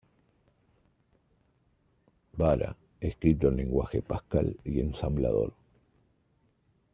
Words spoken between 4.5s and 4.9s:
y